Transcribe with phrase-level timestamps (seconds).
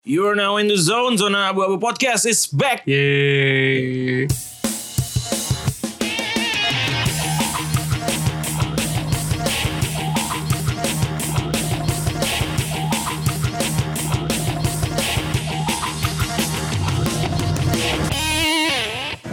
[0.00, 1.20] You are now in the zone.
[1.20, 2.88] Zona Abu Abu Podcast is back.
[2.88, 4.24] Yeay.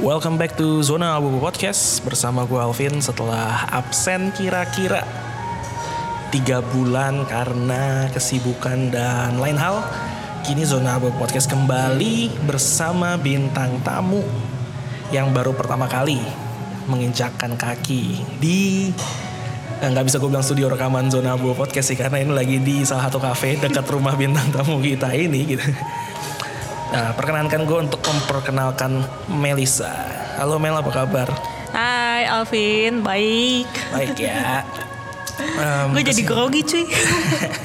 [0.03, 5.07] Welcome back to Zona Abu Abu Podcast bersama gue Alvin setelah absen kira-kira
[6.35, 9.79] tiga bulan karena kesibukan dan lain hal.
[10.47, 14.23] Kini Zona Abu Podcast kembali bersama bintang tamu
[15.11, 16.23] yang baru pertama kali
[16.87, 18.87] menginjakkan kaki di
[19.83, 22.79] eh, nggak bisa gue bilang studio rekaman Zona Abu Podcast sih karena ini lagi di
[22.87, 25.67] salah satu cafe dekat rumah bintang tamu kita ini gitu.
[26.95, 29.91] Nah, perkenankan gue untuk memperkenalkan Melisa.
[30.39, 31.27] Halo Mel, apa kabar?
[31.75, 33.67] Hai Alvin, baik.
[33.91, 34.63] Baik ya.
[35.59, 36.87] Um, Gue jadi grogi cuy.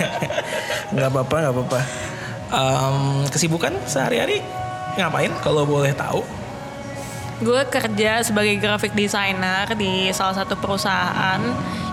[0.99, 2.12] Nggak apa-apa, nggak apa-apa.
[2.53, 4.45] Em, kesibukan sehari-hari
[4.95, 6.21] ngapain kalau boleh tahu?
[7.43, 11.43] gue kerja sebagai graphic designer di salah satu perusahaan.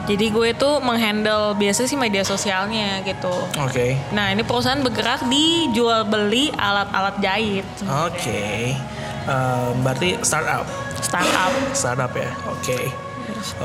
[0.05, 3.33] Jadi gue itu menghandle biasa sih media sosialnya gitu.
[3.57, 3.97] Oke.
[4.13, 7.65] Nah ini perusahaan bergerak di jual beli alat-alat jahit,
[8.05, 8.77] Oke.
[9.25, 10.69] Em, berarti startup.
[11.01, 11.51] startup.
[11.81, 12.29] Startup ya.
[12.45, 12.89] Oke.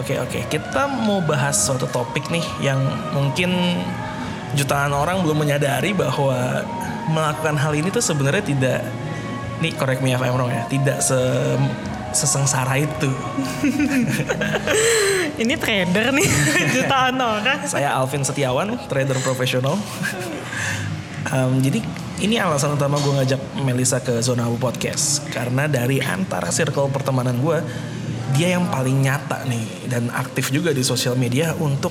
[0.01, 0.41] Oke, oke.
[0.49, 2.81] Kita mau bahas suatu topik nih yang
[3.13, 3.81] mungkin
[4.55, 6.65] jutaan orang belum menyadari bahwa
[7.11, 8.81] melakukan hal ini tuh sebenarnya tidak
[9.61, 11.19] nih correct me if I'm wrong ya, tidak se
[12.15, 13.11] sesengsara itu.
[15.43, 16.29] Ini trader nih
[16.79, 17.67] jutaan orang.
[17.67, 19.75] Saya Alvin Setiawan, trader profesional.
[21.27, 21.83] Em, jadi
[22.23, 27.43] ini alasan utama gue ngajak Melisa ke Zona Abu Podcast karena dari antara circle pertemanan
[27.43, 27.59] gue
[28.39, 31.91] dia yang paling nyata nih dan aktif juga di sosial media untuk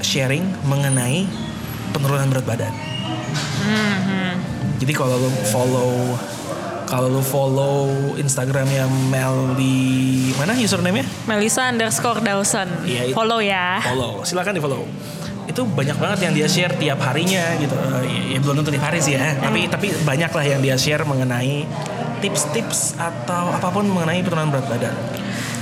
[0.00, 1.26] sharing mengenai
[1.90, 2.74] penurunan berat badan.
[4.78, 5.90] Jadi kalau lu follow
[6.88, 9.76] kalau lu follow Instagramnya Mel di
[10.34, 11.04] mana username-nya?
[11.28, 12.68] Melisa underscore Dawson.
[12.82, 13.12] Iya.
[13.12, 13.82] Follow ya.
[13.84, 14.82] follow silakan di follow
[15.48, 17.72] itu banyak banget yang dia share tiap harinya gitu
[18.04, 21.08] Eh, ya belum tentu tiap hari sih ya tapi tapi banyak lah yang dia share
[21.08, 21.64] mengenai
[22.20, 24.92] tips-tips atau apa pun mengenai penurunan berat badan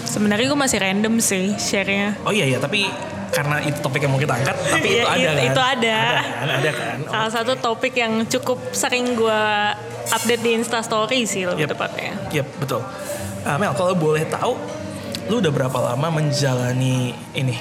[0.02, 2.19] Sebenarnya gue masih random sih share-nya.
[2.26, 2.91] oh iya ya tapi
[3.28, 5.97] karena itu topik yang mau kita angkat tapi itu Iya, ada itu- kan itu ada.
[5.97, 9.42] ada kan ada kan Oh, Salah satu topik yang cukup sering gue
[10.09, 11.70] update di Instastory sih lebih Yep.
[11.72, 12.12] tepatnya.
[12.32, 12.81] Yep, betul
[13.42, 14.59] Ah, Mel kalau boleh tahu
[15.26, 16.97] lu udah berapa lama menjalani
[17.32, 17.54] ini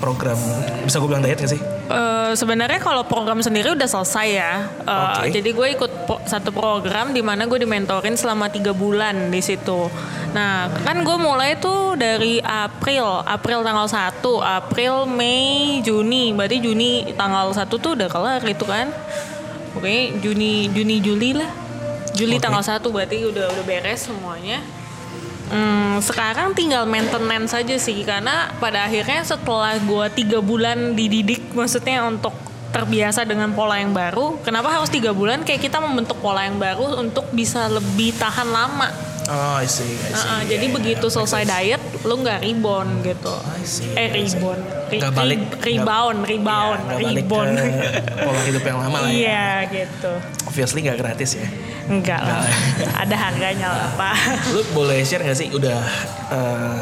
[0.00, 0.34] program
[0.82, 4.52] bisa gue bilang diet gak sih Eh, Sebenarnya kalau program sendiri udah selesai ya.
[4.80, 5.34] Eh, Oke.
[5.34, 9.90] Jadi gue ikut pro- satu program di mana gue dimentorin selama tiga bulan di situ.
[10.30, 16.30] Nah kan gue mulai tuh dari April, April tanggal 1, April, Mei, Juni.
[16.30, 18.94] Berarti Juni tanggal 1 tuh udah kelar itu kan.
[19.74, 21.50] Oke, Juni, Juni, Juli lah.
[22.14, 22.42] Juli Oke.
[22.42, 24.62] tanggal 1 berarti udah udah beres semuanya.
[25.50, 32.06] Hmm, sekarang tinggal maintenance saja sih karena pada akhirnya setelah gua tiga bulan dididik maksudnya
[32.06, 32.30] untuk
[32.70, 35.42] terbiasa dengan pola yang baru kenapa harus tiga bulan?
[35.42, 40.10] Kayak kita membentuk pola yang baru untuk bisa lebih tahan lama oh I see, I
[40.10, 40.26] see.
[40.26, 43.30] Nah, jadi Iya, begitu iya, selesai diet lu nggak rebound gitu.
[43.32, 44.60] I see, eh rebound.
[44.90, 47.50] Re- balik, re- rebound rebound iya, nggak balik rebound.
[47.54, 47.66] ke
[48.18, 49.14] pola hidup yang lama lah ya.
[49.14, 50.12] iya gitu.
[50.44, 51.46] Obviously nggak gratis ya.
[51.86, 52.42] enggak lah.
[53.02, 54.14] Ada harganya lah pak.
[54.50, 55.78] Lu boleh share nggak sih udah
[56.28, 56.76] eh,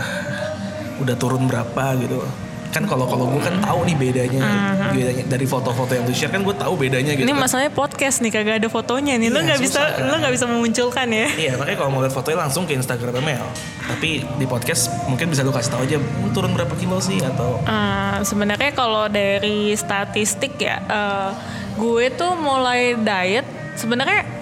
[0.99, 2.25] udah turun berapa gitu?
[2.69, 4.41] Kan kalau kalau gue kan tahu nih bedanya,
[4.89, 7.25] bedanya dari foto-foto yang lu share kan gue tahu bedanya gitu.
[7.25, 7.41] Ini kan.
[7.41, 9.29] masalahnya podcast nih kagak ada fotonya nih.
[9.29, 10.05] lu Iya, nggak bisa kan.
[10.05, 11.27] lu nggak bisa memunculkan ya.
[11.31, 13.47] Iya makanya kalau mau lihat fotonya langsung ke Instagram Mel.
[13.85, 17.57] Tapi di podcast mungkin bisa lu kasih tahu aja "Hmm, turun berapa kilo sih atau
[17.61, 21.31] Eh, sebenarnya kalau dari statistik ya, eh,
[21.75, 24.38] gue tuh mulai diet sebenarnya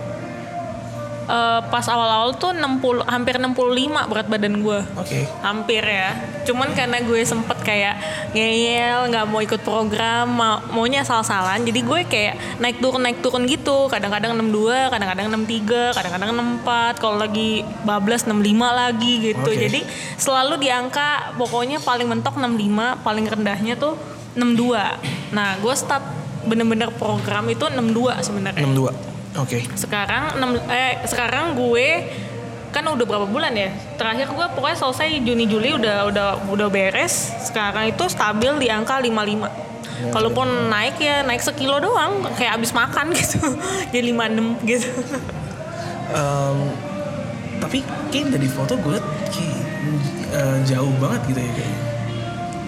[1.27, 4.81] eh, pas awal-awal tuh 60 hampir 65 berat badan gue.
[4.97, 5.21] oke.
[5.43, 6.15] Hampir ya.
[6.47, 7.95] Cuman karena gue sempet kayak
[8.33, 11.67] ngeyel, nggak mau ikut program, mau, maunya asal-asalan.
[11.67, 13.91] Jadi gue kayak naik turun naik turun gitu.
[13.91, 16.31] Kadang-kadang 62, kadang-kadang 63, kadang-kadang
[16.63, 17.03] 64.
[17.03, 19.51] Kalau lagi bablas 65 lagi gitu.
[19.51, 19.59] Oke.
[19.59, 19.81] Jadi
[20.17, 23.99] selalu di angka pokoknya paling mentok 65, paling rendahnya tuh
[24.39, 25.35] 62.
[25.35, 26.05] Nah, gue start
[26.47, 28.63] bener-bener program itu 62 sebenarnya.
[28.63, 29.16] 62.
[29.37, 29.65] Oke.
[29.73, 32.09] Sekarang enam- eh sekarang gue
[32.71, 33.69] kan udah berapa bulan ya?
[33.97, 37.13] Terakhir gue pokoknya selesai Juni Juli udah udah udah beres.
[37.43, 39.49] Sekarang itu stabil di angka 55.
[40.13, 43.41] Kalaupun naik ya naik sekilo doang kayak abis makan gitu.
[43.89, 44.89] Jadi 56 gitu.
[46.07, 46.57] Em,
[47.59, 49.57] tapi kayak dari foto gue liat kayak
[50.31, 51.81] eh, jauh banget gitu ya kayaknya.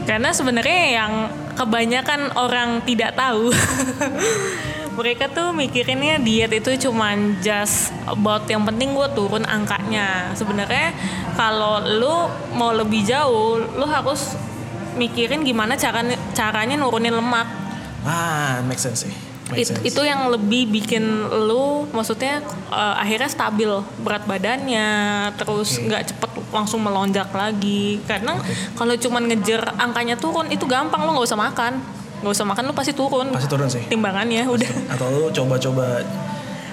[0.08, 1.12] Karena sebenarnya yang
[1.52, 3.52] kebanyakan orang tidak tahu
[4.98, 10.34] mereka tuh mikirinnya diet itu cuman just about yang penting gue turun angkanya.
[10.34, 10.90] Sebenarnya
[11.38, 12.14] kalau lu
[12.58, 14.34] mau lebih jauh lu harus
[14.98, 16.02] mikirin gimana cara
[16.34, 17.46] caranya nurunin lemak.
[18.02, 19.14] Ah, make sense sih.
[19.54, 19.86] Make It- sense.
[19.86, 21.06] itu yang lebih bikin
[21.46, 22.42] lu maksudnya
[22.74, 23.70] eh, akhirnya stabil
[24.02, 24.90] berat badannya
[25.38, 28.02] terus nggak cepet langsung melonjak lagi.
[28.02, 28.34] Karena
[28.74, 32.74] kalau cuman ngejar angkanya turun itu gampang lu nggak usah makan nggak usah makan lu
[32.74, 33.82] pasti turun pasti turun sih.
[33.86, 36.06] timbangannya udah Atau lu coba-coba eh,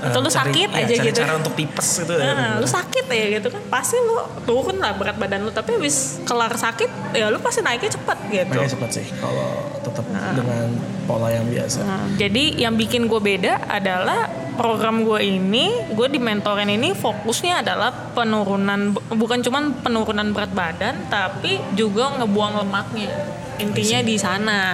[0.04, 1.18] Atau lu cari- sakit ya, aja cari gitu.
[1.20, 2.14] cara untuk tipes gitu.
[2.14, 2.26] ya.
[2.28, 6.20] Nah, lu sakit ya gitu kan pasti lu turun lah berat badan lu tapi habis
[6.24, 9.50] kelar sakit ya lu pasti naiknya cepat gitu Makanya cepat sih kalau
[9.80, 10.68] tetap dengan
[11.06, 11.80] pola yang biasa.
[11.80, 14.26] Nah, jadi yang bikin gue beda adalah
[14.56, 21.06] program gue ini, gue di mentorin ini fokusnya adalah penurunan, bukan cuman penurunan berat badan,
[21.06, 23.12] tapi juga ngebuang lemaknya.
[23.58, 24.74] Intinya di sana.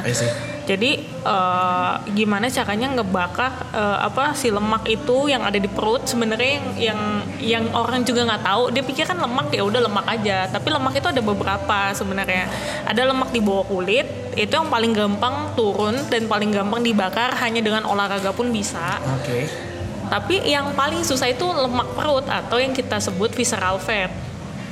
[0.71, 6.07] Jadi eh, gimana caranya ngebakar eh, apa si lemak itu yang ada di perut?
[6.07, 7.01] Sebenarnya yang yang
[7.43, 8.63] yang orang juga nggak tahu.
[8.71, 10.47] Dia pikir kan lemak ya udah lemak aja.
[10.47, 12.47] Tapi lemak itu ada beberapa sebenarnya.
[12.87, 14.07] Ada lemak di bawah kulit
[14.39, 18.95] itu yang paling gampang turun dan paling gampang dibakar hanya dengan olahraga pun bisa.
[19.19, 19.51] Oke.
[20.11, 24.11] tapi yang paling susah itu lemak perut atau yang kita sebut visceral fat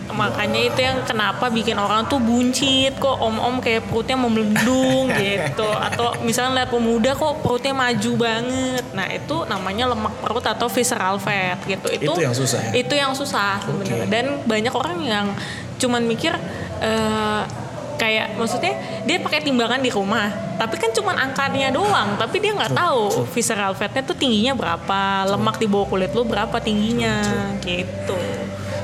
[0.10, 5.68] makanya itu yang kenapa bikin orang tuh buncit kok om-om kayak perutnya membelendung gitu.
[5.68, 8.86] Atau misalnya lihat pemuda kok perutnya maju banget.
[8.94, 11.88] Nah itu namanya lemak perut atau visceral fat gitu.
[11.90, 12.72] Itu Itu yang susah ya?
[12.76, 14.12] itu yang susah sebenarnya Oke.
[14.12, 15.26] dan banyak orang yang
[15.78, 16.34] cuman mikir
[16.80, 17.42] eh,
[17.96, 18.74] kayak maksudnya
[19.04, 23.76] dia pakai timbangan di rumah tapi kan cuman angkanya doang tapi dia nggak tahu visceral
[23.76, 27.20] fatnya tuh tingginya berapa lemak di bawah kulit lu berapa tingginya
[27.60, 28.16] gitu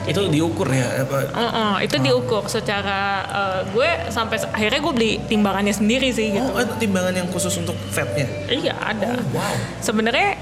[0.06, 1.18] Itu diukur ya apa?
[1.28, 6.56] Heeh, itu diukur secara eh, gue sampai akhirnya gue beli timbangannya sendiri sih gitu Oh,
[6.56, 8.26] ada timbangan yang khusus untuk fatnya.
[8.48, 9.56] iya ada Wow.
[9.80, 10.38] sebenarnya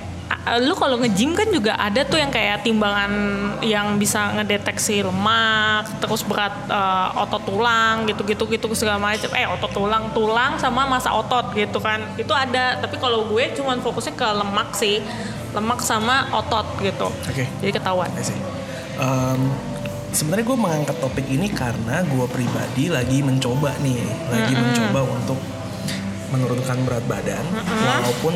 [0.60, 3.12] lu kalau nge-gym kan juga ada tuh yang kayak timbangan
[3.63, 9.31] yang bisa ngedeteksi lemak, terus berat eh, otot tulang gitu-gitu gitu segala macam.
[9.31, 12.04] Eh otot tulang, tulang sama masa otot gitu kan.
[12.19, 15.00] Itu ada, tapi kalau gue cuman fokusnya ke lemak sih.
[15.54, 17.07] Lemak sama otot gitu.
[17.24, 17.45] Oke.
[17.62, 18.09] Jadi ketahuan.
[18.94, 19.42] Em,
[20.13, 23.98] sebenarnya gue mengangkat topik ini karena gue pribadi lagi mencoba nih,
[24.30, 25.40] lagi mencoba untuk
[26.34, 27.45] menurunkan berat badan,
[27.86, 28.34] walaupun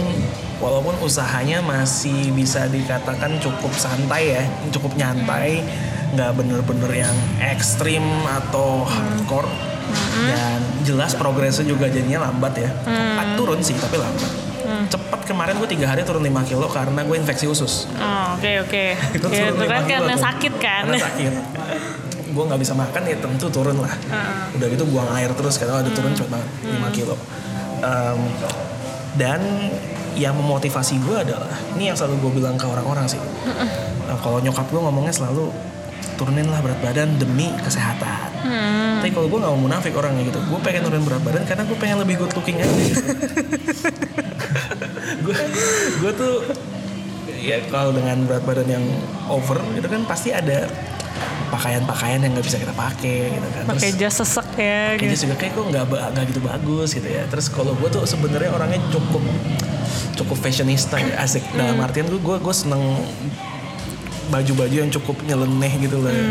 [0.61, 5.65] walaupun usahanya masih bisa dikatakan cukup santai ya, cukup nyantai,
[6.13, 9.49] nggak bener-bener yang ekstrim atau hardcore,
[10.29, 14.46] dan jelas progresnya juga jadinya lambat ya, cepat turun sih tapi lambat.
[14.87, 17.87] Cepat kemarin gue tiga hari turun 5 kilo karena gue infeksi usus.
[17.93, 18.83] Oh, Oke oke.
[19.17, 20.23] Itu Ya, Itu kan lima karena tuh.
[20.23, 20.81] sakit kan.
[20.85, 21.31] Karena sakit.
[22.27, 23.93] gue nggak bisa makan ya tentu turun lah.
[24.53, 27.15] Udah gitu buang air terus karena ada turun cepet banget 5 kilo.
[27.77, 28.19] Em,
[29.15, 29.41] dan
[30.13, 33.21] yang memotivasi gue adalah ini yang selalu gue bilang ke orang-orang sih.
[34.05, 35.49] Nah, kalau nyokap gue ngomongnya selalu
[36.13, 38.29] turunin lah berat badan demi kesehatan.
[38.97, 41.77] Tapi kalau gue nggak mau munafik orangnya gitu, gue pengen turunin berat badan karena gue
[41.77, 42.69] pengen lebih good looking aja.
[42.69, 43.01] Gitu.
[45.27, 45.37] gue
[45.99, 46.35] gue tuh
[47.43, 48.85] ya kalau dengan berat badan yang
[49.27, 50.71] over itu kan pasti ada
[51.47, 53.63] pakaian-pakaian yang nggak bisa kita pakai gitu kan.
[53.71, 55.27] Pakai jas sesek ya gitu.
[55.27, 57.23] juga kayak kok nggak nggak gitu bagus gitu ya.
[57.31, 59.23] Terus kalau gue tuh sebenarnya orangnya cukup
[60.17, 62.81] cukup fashionista ya asik dalam artian gue gue seneng
[64.27, 66.11] baju-baju yang cukup nyeleneh gitu loh.
[66.11, 66.25] ya.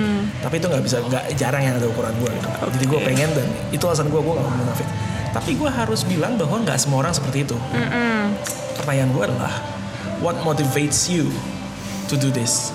[0.44, 2.48] Tapi itu nggak bisa nggak jarang yang ada ukuran gue gitu.
[2.76, 4.88] Jadi gue pengen dan itu alasan gue gue nggak mau munafik.
[5.32, 7.56] Tapi gue harus bilang bahwa nggak semua orang seperti itu.
[8.86, 9.50] Pertanyaan gue adalah
[10.22, 11.26] what motivates you
[12.06, 12.70] to do this?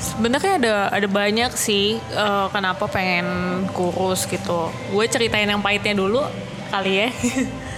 [0.00, 4.72] Sebenarnya ada ada banyak sih eh, kenapa pengen kurus gitu.
[4.88, 6.24] Gue ceritain yang pahitnya dulu
[6.72, 7.08] kali ya.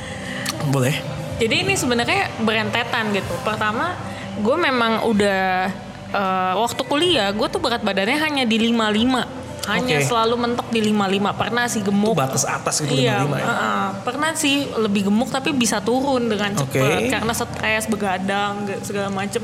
[0.73, 0.95] Boleh?
[1.43, 3.35] Jadi ini sebenarnya berentetan gitu.
[3.43, 3.99] Pertama,
[4.39, 5.67] gue memang udah
[6.15, 9.44] eh, waktu kuliah gue tuh berat badannya hanya di 55.
[9.65, 10.05] Hanya Oke.
[10.05, 11.33] selalu mentok di 55.
[11.33, 12.15] Pernah sih Itu gemuk.
[12.15, 13.45] batas atas gitu Iya, 55 ya?
[13.45, 13.87] uh-uh.
[14.05, 18.55] pernah sih lebih gemuk tapi bisa turun dengan cepat karena stres, begadang,
[18.85, 19.41] segala macem.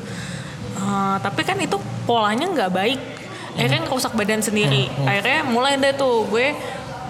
[0.77, 3.01] Uh, tapi kan itu polanya nggak baik.
[3.51, 4.89] Akhirnya ngerusak badan sendiri.
[5.03, 6.53] Akhirnya mulai deh tuh gue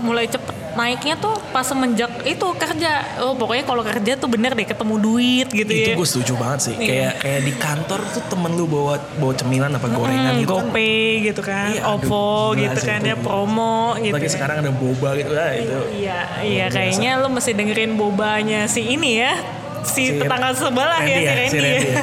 [0.00, 2.90] mulai cepet naiknya tuh pas semenjak itu kerja.
[3.20, 5.94] Oh pokoknya kalau kerja tuh bener deh ketemu duit gitu itu ya.
[5.94, 6.86] gue setuju banget sih Iya.
[6.86, 10.64] kayak kayak di kantor tuh temen lu bawa bawa cemilan apa gorengan Hmm, gitu kan
[10.64, 13.08] GoPay gitu kan, Iya, aduh, OVO gila gitu sih kan itu.
[13.08, 14.12] ya promo gitu.
[14.12, 14.32] lagi ya.
[14.32, 16.74] sekarang ada boba gitu ah, itu Iya, iya biasa.
[16.76, 19.34] kayaknya lu mesti dengerin bobanya si ini ya.
[19.80, 21.48] Si, Si tetangga sebelah ya, Randy si Randy.
[21.48, 22.02] si Randy ya.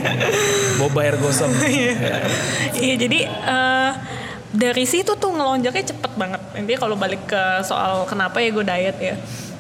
[0.78, 1.52] boba air gosong
[2.78, 3.90] Iya, jadi eh,
[4.58, 6.42] dari situ tuh ngelonjaknya cepet banget.
[6.58, 9.16] Intinya kalau balik ke soal kenapa ya gue diet ya.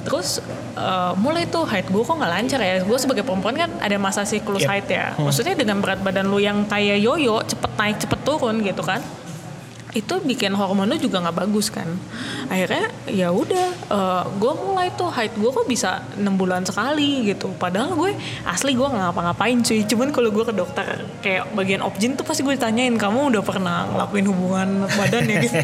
[0.07, 0.39] terus
[0.79, 4.23] uh, mulai tuh height gue kok nggak lancar ya gue sebagai perempuan kan ada masa
[4.23, 4.69] siklus Yep.
[4.71, 8.87] height ya maksudnya dengan berat badan lu yang kayak yoyo cepet naik cepet turun gitu
[8.87, 9.03] kan
[9.97, 11.89] itu bikin hormon lu juga nggak bagus kan.
[12.53, 13.67] Akhirnya ya udah
[14.37, 17.49] gue mulai tuh height gue kok bisa enam bulan sekali gitu.
[17.57, 18.13] Padahal gue
[18.45, 19.81] asli gue nggak ngapa-ngapain cuy.
[19.89, 20.85] Cuman kalau gue ke dokter
[21.25, 25.37] kayak bagian objin tuh pasti gue ditanyain kamu udah pernah ngelakuin hubungan badan ya?
[25.41, 25.57] Gitu.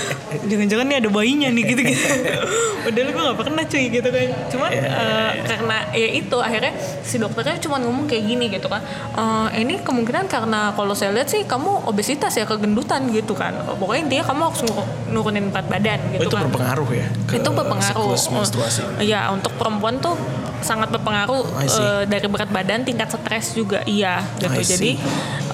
[0.52, 2.04] Jangan-jangan nih ada bayinya nih gitu gitu.
[2.84, 4.28] Padahal gue nggak pernah cuy gitu kan.
[4.52, 8.84] Cuman eh, karena ya itu akhirnya si dokternya cuma ngomong kayak gini gitu kan.
[9.16, 14.02] "Eh, ini kemungkinan karena kalau saya lihat sih kamu obesitas ya kegendutan gitu kan pokoknya
[14.04, 16.42] intinya kamu harus nur- nurunin berat badan Oh, gitu itu kan.
[16.44, 18.18] berpengaruh ya ke itu berpengaruh.
[18.28, 18.80] menstruasi.
[18.98, 20.18] Iya untuk perempuan tuh
[20.58, 24.58] sangat berpengaruh eh, dari berat badan tingkat stres juga iya gitu.
[24.58, 24.98] Jadi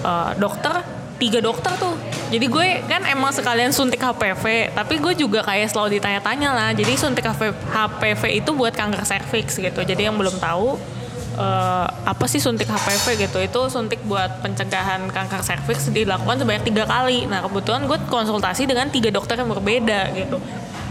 [0.01, 0.81] eh, dokter
[1.15, 1.95] tiga dokter tuh.
[2.27, 6.71] Jadi gue kan emang sekalian suntik HPV tapi gue juga kayak selalu ditanya-tanya lah.
[6.73, 9.81] Jadi suntik HPV itu buat kanker serviks gitu.
[9.81, 10.75] Jadi yang belum tahu
[11.35, 13.39] eh, apa sih suntik HPV gitu?
[13.43, 17.27] Itu suntik buat pencegahan kanker serviks dilakukan sebanyak tiga kali.
[17.27, 20.39] Nah kebetulan gue konsultasi dengan tiga dokter yang berbeda gitu.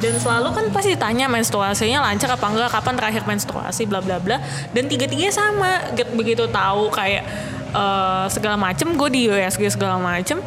[0.03, 4.37] Dan selalu kan pasti ditanya menstruasinya lancar apa enggak kapan terakhir menstruasi bla bla bla.
[4.75, 7.23] Dan tiga tiganya sama Get- begitu tahu kayak
[7.71, 10.43] eh, segala macem gue di USG segala macem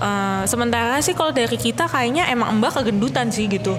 [0.00, 3.76] Eh, sementara sih kalau dari kita kayaknya emang mbak kegendutan sih gitu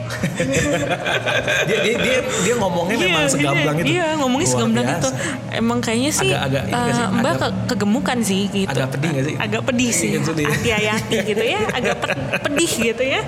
[1.66, 3.92] dia, dia dia dia ngomongnya memang Iya, segamblang iya, itu.
[3.92, 5.00] Iya, ngomongnya Luar segamblang biasa.
[5.00, 5.10] itu.
[5.52, 7.02] Emang kayaknya sih, Agak- agak nggak sih?
[7.02, 8.70] eh, Mbak Agak- ke- kegemukan sih gitu.
[8.72, 9.36] Agak pedih nggak sih?
[9.36, 10.10] Agak pedih sih.
[10.12, 10.48] Iya.
[10.48, 13.22] Hati-hati gitu ya, agak pe- pedih gitu ya.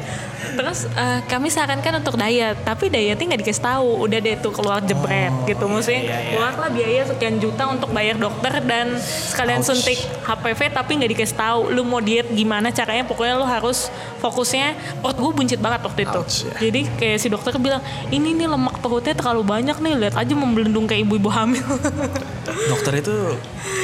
[0.53, 3.89] Terus eh, kami sarankan untuk diet, tapi dietnya nggak dikasih tahu.
[3.99, 5.65] Udah deh tuh keluar jebret gitu.
[5.65, 6.31] Maksudnya iya, iya.
[6.31, 9.73] keluarlah biaya sekian juta untuk bayar dokter dan sekalian Ouch.
[9.73, 11.59] suntik HPV tapi nggak dikasih tahu.
[11.69, 13.03] Lu mau diet gimana caranya?
[13.03, 13.87] Pokoknya lu harus
[14.19, 14.75] fokusnya.
[14.99, 16.19] Perut gue buncit banget waktu itu.
[16.19, 16.53] Ouch, ya.
[16.61, 20.83] Jadi kayak si dokter bilang, ini nih lemak perutnya terlalu banyak nih, lihat aja membelendung
[20.83, 21.63] kayak ibu-ibu hamil.
[22.71, 23.15] Dokter itu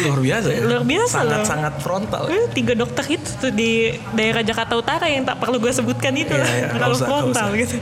[0.01, 0.61] luar biasa ya.
[0.61, 1.47] Luar biasa Sangat loh.
[1.47, 2.23] sangat frontal.
[2.27, 3.71] Eh, Tiga dokter itu tuh di
[4.11, 6.35] daerah Jakarta Utara yang tak perlu gue sebutkan itu
[6.75, 7.57] terlalu usah, nggak frontal usah.
[7.57, 7.75] gitu.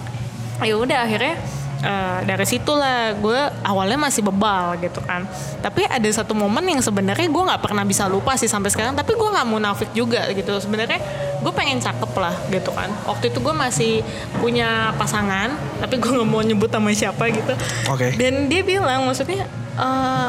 [0.68, 1.34] ya udah akhirnya
[1.80, 5.26] eh, dari situlah gue awalnya masih bebal gitu kan.
[5.60, 8.94] Tapi ada satu momen yang sebenarnya gue nggak pernah bisa lupa sih sampai sekarang.
[8.96, 10.56] Tapi gue nggak munafik juga gitu.
[10.60, 11.00] Sebenarnya
[11.40, 12.88] gue pengen cakep lah gitu kan.
[13.08, 13.92] Waktu itu gue masih
[14.38, 17.52] punya pasangan, tapi gue nggak mau nyebut sama siapa gitu.
[17.90, 18.14] Oke.
[18.16, 20.28] Dan dia bilang maksudnya eh,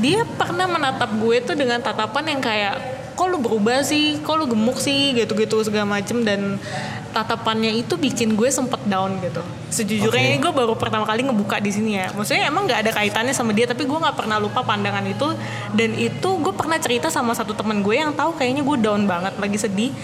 [0.00, 4.50] dia pernah menatap gue tuh dengan tatapan yang kayak kok lu berubah sih, kok lu
[4.50, 6.58] gemuk sih gitu-gitu segala macem dan
[7.14, 9.38] tatapannya itu bikin gue sempet down gitu.
[9.70, 12.10] Sejujurnya ini gue baru pertama kali ngebuka di sini ya.
[12.10, 15.38] Maksudnya emang nggak ada kaitannya sama dia, tapi gue nggak pernah lupa pandangan itu.
[15.70, 19.38] Dan itu gue pernah cerita sama satu temen gue yang tahu kayaknya gue down banget,
[19.38, 19.94] lagi sedih.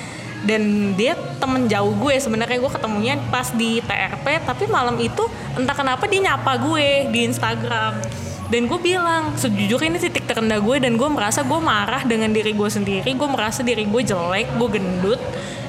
[0.47, 5.27] Dan dia temen jauh gue sebenarnya gue ketemunya pas di TRP, tapi malam itu
[5.59, 10.77] entah kenapa dia nyapa gue di Instagram dan gue bilang sejujurnya ini titik terendah gue
[10.81, 14.69] dan gue merasa gue marah dengan diri gue sendiri gue merasa diri gue jelek gue
[14.73, 15.21] gendut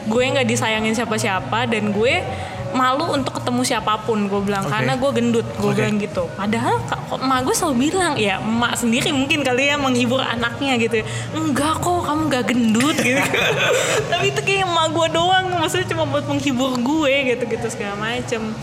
[0.07, 2.23] gue nggak disayangin siapa-siapa dan gue
[2.69, 4.71] malu untuk ketemu siapa pun gue bilang Oke.
[4.71, 5.77] karena gue gendut gue Oke.
[5.81, 10.21] bilang gitu padahal kok emak gue selalu bilang ya emak sendiri mungkin kali ya menghibur
[10.21, 11.05] anaknya gitu ya.
[11.33, 13.21] enggak kok kamu nggak gendut gitu
[14.13, 18.53] tapi itu kayak emak gue doang maksudnya cuma buat menghibur gue gitu gitu segala macem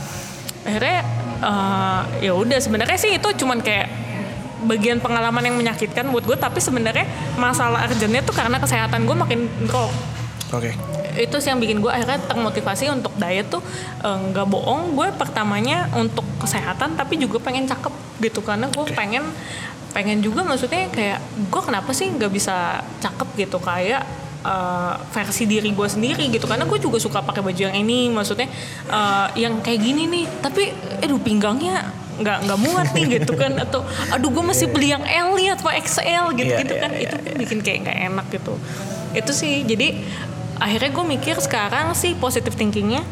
[0.63, 0.99] akhirnya
[1.43, 4.06] eh, ya udah sebenarnya sih itu cuman kayak
[4.67, 7.07] bagian pengalaman yang menyakitkan buat gue tapi sebenarnya
[7.39, 9.91] masalah urgentnya tuh karena kesehatan gue makin drop.
[10.55, 10.79] Oke.
[11.17, 13.65] itu sih yang bikin gue akhirnya termotivasi untuk diet tuh
[14.05, 18.45] eh, nggak bohong gue pertamanya untuk kesehatan tapi juga pengen cakep gitu.
[18.45, 19.25] Karena gue pengen
[19.97, 21.19] pengen juga maksudnya kayak
[21.49, 23.59] gue kenapa sih nggak bisa cakep gitu?
[23.59, 24.05] Kayak
[24.45, 26.45] eh, versi diri gue sendiri gitu.
[26.45, 28.47] Karena gue juga suka pakai baju yang ini maksudnya
[28.93, 30.25] eh, yang kayak gini nih.
[30.45, 30.63] Tapi
[31.01, 33.53] aduh pinggangnya nggak nggak muat nih gitu kan.
[33.57, 36.91] Atau aduh gue masih beli yang L nih atau XL gitu gitu Iya, kan.
[36.93, 38.55] iya, itu bikin kayak nggak enak gitu.
[39.13, 40.01] Itu sih jadi
[40.57, 43.05] akhirnya gue mikir sekarang sih positive thinkingnya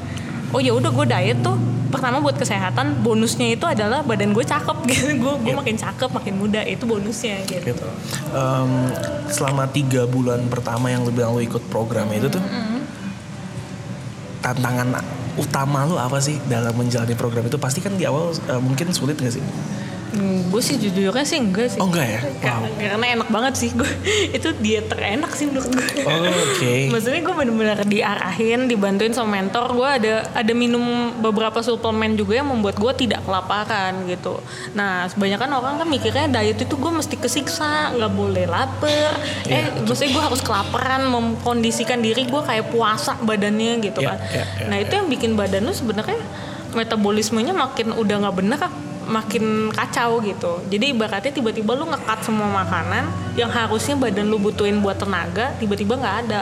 [0.50, 1.56] oh ya udah gue diet tuh
[1.90, 4.76] pertama buat kesehatan bonusnya itu adalah badan gue cakep.
[4.88, 5.58] Gitu gue gue Yep.
[5.60, 7.86] makin cakep makin muda itu bonusnya gitu, Gitu.
[8.30, 8.70] Em,
[9.28, 12.42] selama tiga bulan pertama yang bilang lu ikut program itu tuh,
[14.40, 15.00] tantangan
[15.34, 17.58] utama lu apa sih dalam menjalani program itu?
[17.58, 19.44] Pasti kan di awal eh, mungkin sulit gak sih?
[20.14, 22.20] Hmm, gue sih jujurnya sih enggak sih Oh enggak ya?
[22.40, 22.70] Wow.
[22.76, 23.90] karena enak banget sih gue
[24.36, 26.74] itu diet terenak sih menurut gue Oh, Oke.
[26.94, 29.72] Maksudnya gue bener-bener diarahin, dibantuin sama mentor.
[29.72, 30.82] Gue ada ada minum
[31.18, 34.38] beberapa suplemen juga yang membuat gue tidak kelaparan gitu.
[34.72, 39.16] Nah, kebanyakan orang kan mikirnya diet itu gue mesti kesiksa, nggak boleh lapar.
[39.46, 44.18] eh, maksudnya gue harus kelaparan, memkondisikan diri gue kayak puasa badannya gitu Iya, kan.
[44.30, 46.20] iya, iya, nah itu yang bikin badan lu sebenarnya
[46.72, 48.60] metabolismenya makin udah nggak bener
[49.08, 50.60] makin kacau gitu.
[50.68, 53.08] Jadi ibaratnya tiba-tiba lu ngekat semua makanan
[53.38, 56.40] yang harusnya badan lu butuhin buat tenaga tiba-tiba nggak ada.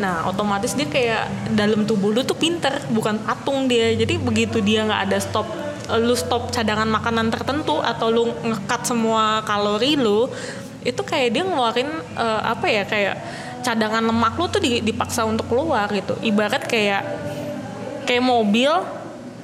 [0.00, 3.94] Nah otomatis dia kayak dalam tubuh lu tuh pinter bukan patung dia.
[3.94, 5.46] Jadi begitu dia nggak ada stop
[5.90, 10.30] lu stop cadangan makanan tertentu atau lu ngekat semua kalori lu
[10.86, 13.16] itu kayak dia ngeluarin uh, apa ya kayak
[13.60, 16.16] cadangan lemak lu tuh dipaksa untuk keluar gitu.
[16.24, 17.02] Ibarat kayak
[18.08, 18.70] kayak mobil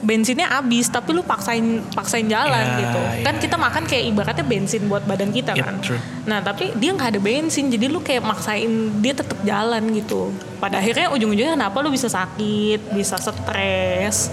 [0.05, 3.43] bensinnya habis tapi lu paksain paksain jalan yeah, gitu kan yeah.
[3.43, 6.01] kita makan kayak ibaratnya bensin buat badan kita kan true.
[6.29, 10.81] nah tapi dia nggak ada bensin jadi lu kayak maksain dia tetap jalan gitu pada
[10.81, 14.29] akhirnya ujung-ujungnya kenapa lu bisa sakit bisa stres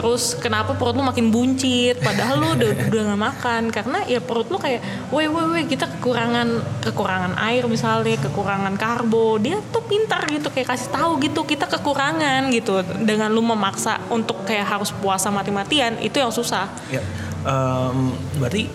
[0.00, 2.00] terus kenapa perut lu makin buncit?
[2.00, 3.62] Padahal lu udah udah gak makan.
[3.68, 4.80] Karena ya perut lu kayak
[5.12, 9.36] woi woi woi kita kekurangan kekurangan air misalnya kekurangan karbo.
[9.36, 12.80] Dia tuh pintar gitu kayak kasih tahu gitu kita kekurangan gitu.
[13.04, 16.64] Dengan lu memaksa untuk kayak harus puasa mati-matian itu yang susah.
[16.88, 17.04] Ya
[17.44, 18.68] um, berarti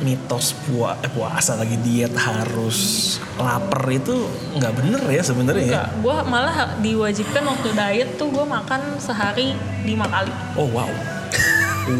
[0.00, 4.26] mitos pua, eh, puasa lagi diet harus lapar itu
[4.56, 5.84] nggak bener ya sebenarnya ya?
[6.00, 9.52] Gue malah diwajibkan waktu diet tuh gue makan sehari
[9.84, 10.32] lima kali.
[10.56, 10.88] Oh wow,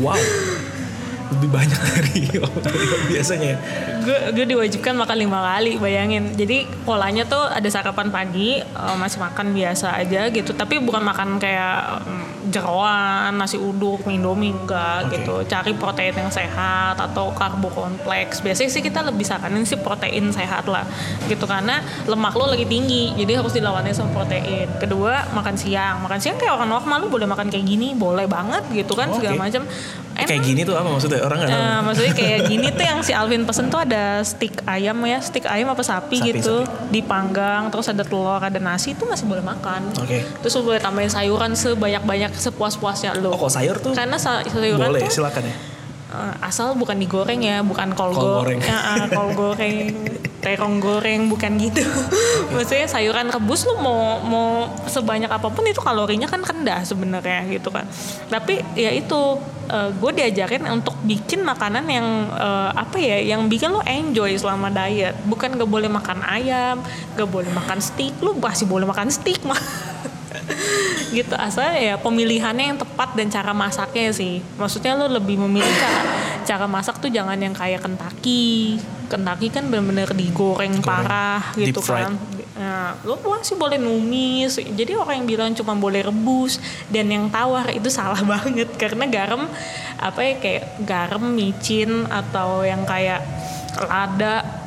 [0.01, 0.23] wow,
[1.31, 2.23] lebih banyak dari
[3.11, 3.55] biasanya.
[4.03, 6.35] Gue gue diwajibkan makan lima kali, bayangin.
[6.35, 11.39] Jadi polanya tuh ada sarapan pagi uh, masih makan biasa aja gitu, tapi bukan makan
[11.39, 15.23] kayak um, jeroan, nasi uduk, indomie enggak okay.
[15.23, 15.35] gitu.
[15.47, 18.43] Cari protein yang sehat atau karbo kompleks.
[18.43, 20.83] Biasanya sih kita lebih saranin sih protein sehat lah
[21.31, 21.79] gitu karena
[22.11, 23.15] lemak lo lagi tinggi.
[23.15, 24.67] Jadi harus dilawannya sama protein.
[24.83, 26.03] Kedua, makan siang.
[26.03, 29.17] Makan siang kayak orang normal lo boleh makan kayak gini, boleh banget gitu kan oh,
[29.17, 29.45] segala okay.
[29.47, 29.63] macam.
[30.27, 31.21] Kayak gini tuh apa maksudnya?
[31.23, 34.99] Orang nggak uh, maksudnya kayak gini tuh yang si Alvin pesen tuh ada stick ayam
[35.07, 36.93] ya, stick ayam apa sapi, sapi gitu, sapi.
[36.93, 39.93] dipanggang, terus ada telur, ada nasi itu masih boleh makan.
[39.97, 40.21] Oke.
[40.21, 40.23] Okay.
[40.45, 43.33] Terus boleh tambahin sayuran sebanyak-banyak sepuas-puasnya lo.
[43.33, 43.93] Oh, kok sayur tuh?
[43.97, 45.57] Karena sayuran boleh, tuh silakan ya.
[46.11, 48.59] Uh, asal bukan digoreng ya, bukan kol, kol goreng.
[48.59, 49.95] Ya, uh, kol goreng,
[50.43, 51.87] terong goreng, bukan gitu.
[51.87, 52.51] Okay.
[52.59, 57.71] Maksudnya sayuran rebus lu mau mau sebanyak apa pun itu kalorinya kan rendah sebenarnya gitu
[57.71, 57.87] kan.
[58.27, 59.39] Tapi ya itu
[59.71, 64.69] uh, gue diajarin untuk bikin makanan yang uh, apa ya, yang bikin lo enjoy selama
[64.69, 65.15] diet.
[65.31, 66.83] Bukan gak boleh makan ayam,
[67.15, 69.59] gak boleh makan steak, lu masih boleh makan steak mah.
[71.17, 76.03] gitu asal ya pemilihannya yang tepat dan cara masaknya sih maksudnya lo lebih memilih cara
[76.47, 78.79] cara masak tuh jangan yang kayak Kentucky
[79.11, 80.87] Kentucky kan bener-bener digoreng Goreng.
[80.87, 82.15] parah gitu kan
[82.59, 84.59] Nah, lo masih boleh numis.
[84.59, 86.59] Jadi orang yang bilang cuma boleh rebus
[86.91, 89.47] dan yang tawar itu salah banget karena garam
[90.01, 93.23] apa ya kayak garam micin atau yang kayak
[93.87, 94.61] lada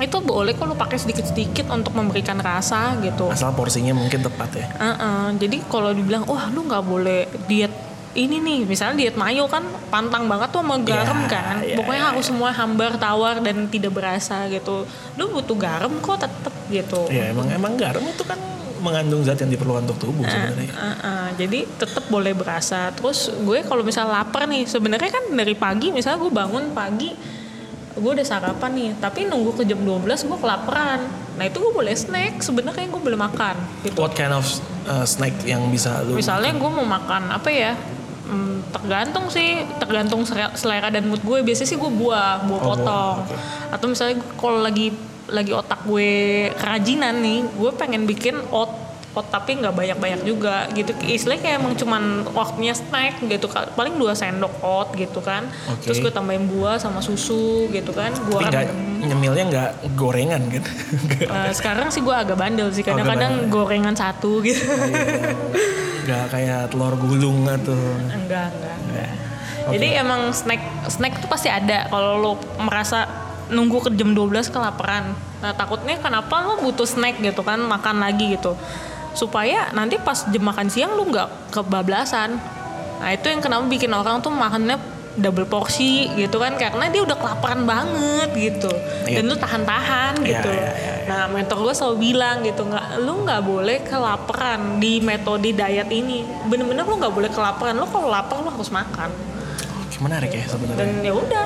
[0.00, 4.88] itu boleh kalau pakai sedikit-sedikit untuk memberikan rasa gitu asal porsinya mungkin tepat ya uh
[4.96, 5.24] -uh.
[5.36, 10.26] jadi kalau dibilang wah lu nggak boleh diet ini nih misalnya diet mayo kan pantang
[10.26, 11.56] banget tuh sama garam yeah, kan.
[11.62, 12.30] yeah, pokoknya yeah, harus yeah.
[12.34, 14.82] semua hambar tawar dan tidak berasa gitu.
[15.14, 17.06] Lu butuh garam kok tetep gitu.
[17.06, 18.38] Ya yeah, emang emang garam itu kan
[18.80, 20.72] mengandung zat yang diperlukan untuk tubuh uh, sebenarnya.
[20.72, 22.90] uh, uh, jadi tetap boleh berasa.
[22.98, 27.14] Terus gue kalau misalnya lapar nih sebenarnya kan dari pagi misalnya gue bangun pagi
[27.94, 28.90] gue udah sarapan nih.
[28.98, 30.98] Tapi nunggu ke jam 12 gue kelaparan.
[31.38, 32.42] Nah itu gue boleh snack.
[32.42, 33.54] Sebenarnya gue boleh makan
[33.86, 34.02] gitu.
[34.02, 34.42] what kind of
[34.90, 37.72] uh, snack yang bisa lu misalnya gue mau makan apa ya
[38.30, 40.22] hmm, tergantung sih tergantung
[40.54, 41.42] selera dan mood gue.
[41.42, 43.16] Biasanya sih gue buah buah oh, potong.
[43.26, 43.26] Buah.
[43.26, 43.74] Okay.
[43.74, 44.94] atau misalnya kalau lagi
[45.30, 46.10] lagi otak gue
[46.58, 50.94] kerajinan nih gue pengen bikin oat oh tapi nggak banyak-banyak juga gitu.
[51.02, 53.66] Istilahnya kayak emang cuman waktunya snack gitu kan.
[53.74, 55.50] Paling dua sendok oat gitu kan.
[55.50, 55.90] Okay.
[55.90, 58.14] terus gue tambahin buah sama susu gitu kan.
[58.30, 60.70] Buah tapi nyemilnya nggak gorengan gitu
[61.32, 62.84] uh, sekarang sih gue agak bandel sih.
[62.86, 64.62] Kadang-kadang oh, gorengan satu gitu.
[64.62, 65.89] Iya.
[66.06, 67.76] Nggak kayak telur gulung atau
[68.08, 69.10] enggak enggak, enggak.
[69.60, 69.76] Okay.
[69.76, 71.86] jadi emang snack snack tuh pasti ada.
[71.92, 73.04] Kalau lo merasa
[73.50, 75.12] nunggu ke jam 12 kelaparan.
[75.42, 78.56] Nah takutnya kenapa lo butuh snack gitu kan makan lagi gitu.
[79.12, 82.40] Supaya nanti pas jam makan siang lu nggak kebablasan.
[83.00, 87.18] Nah itu yang kenapa bikin orang tuh makannya double porsi gitu kan karena dia udah
[87.18, 88.70] kelaparan banget gitu
[89.10, 89.18] yeah.
[89.18, 91.08] dan lu tahan-tahan iya, gitu yeah, yeah, yeah.
[91.10, 96.22] nah mentor gue selalu bilang gitu nggak lu nggak boleh kelaparan di metode diet ini
[96.46, 99.10] bener-bener lu nggak boleh kelaparan lu kalau lapar lu harus makan
[100.00, 100.80] menarik ya sebenarnya.
[100.80, 101.42] Dan ya udah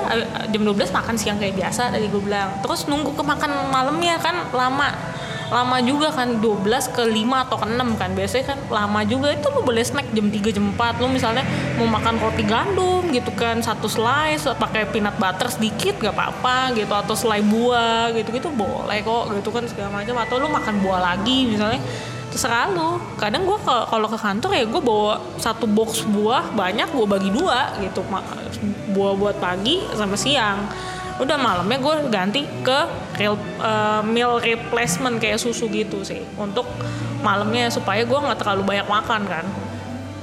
[0.47, 2.63] jam 12 makan siang kayak biasa tadi gue bilang.
[2.63, 4.95] Terus nunggu ke makan malamnya kan lama
[5.51, 8.09] lama juga kan 12 ke 5 atau ke 6 kan.
[8.17, 9.29] Biasanya kan lama juga.
[9.33, 11.45] Itu lu boleh snack jam 3 jam 4 lu misalnya
[11.77, 16.93] mau makan roti gandum gitu kan satu slice pakai peanut butter sedikit gak apa-apa gitu.
[16.93, 20.15] Atau selai buah gitu gitu boleh kok gitu kan segala macam.
[20.21, 21.81] Atau lu makan buah lagi misalnya.
[22.33, 22.99] Terserah lu.
[23.15, 27.77] Kadang gue kalau ke kantor ya gue bawa satu box buah banyak gue bagi dua
[27.79, 28.03] gitu.
[28.91, 30.67] Buah buat pagi sama siang
[31.15, 32.79] udah malamnya gue ganti ke
[33.15, 36.19] real, eh, meal replacement kayak susu gitu sih.
[36.35, 36.67] Untuk
[37.23, 39.45] malamnya supaya gue nggak terlalu banyak makan kan.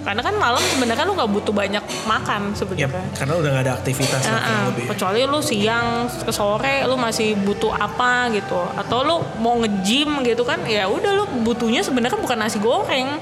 [0.03, 3.07] Karena kan malam sebenarnya lu nggak butuh banyak makan Yap, sebenarnya.
[3.15, 4.85] karena udah nggak ada aktivitas kurang Heeh, lebih.
[4.91, 8.59] kecuali lu siang ke sore lu masih butuh apa gitu.
[8.75, 13.15] Atau lu mau nge-gym gitu kan ya udah lu butuhnya sebenarnya bukan nasi goreng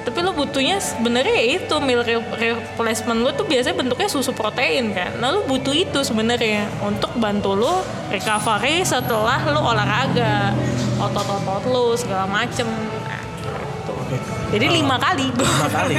[0.00, 4.90] tapi lu butuhnya sebenarnya ya itu meal re- replacement lu tuh biasanya bentuknya susu protein
[4.90, 7.74] kan nah lu butuh itu sebenarnya untuk bantu lu
[8.08, 10.56] recovery setelah lu olahraga
[10.96, 12.64] otot-otot lu segala macem
[13.04, 13.22] nah,
[13.76, 13.92] gitu.
[14.50, 15.94] Jadi lima kali Lima kali.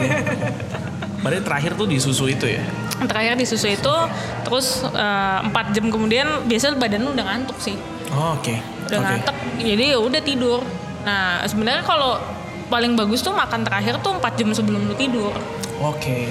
[1.22, 2.66] Berarti terakhir tuh di susu itu ya?
[3.02, 3.96] terakhir di susu itu
[4.42, 7.74] terus eh, empat jam kemudian biasanya badan lu udah ngantuk sih
[8.12, 8.62] Oh, Oke.
[8.86, 9.06] udah Oke.
[9.08, 10.60] ngantuk jadi ya udah tidur
[11.02, 12.22] nah sebenarnya kalau
[12.72, 15.36] paling bagus tuh makan terakhir tuh 4 jam sebelum lu tidur
[15.82, 16.30] Oke.